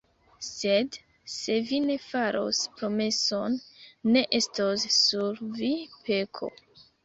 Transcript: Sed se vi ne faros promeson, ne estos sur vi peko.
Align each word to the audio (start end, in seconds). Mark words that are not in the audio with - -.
Sed 0.45 0.95
se 1.33 1.57
vi 1.67 1.81
ne 1.89 1.97
faros 2.07 2.63
promeson, 2.79 3.61
ne 4.17 4.27
estos 4.41 4.89
sur 4.99 5.41
vi 5.63 5.75
peko. 6.11 6.55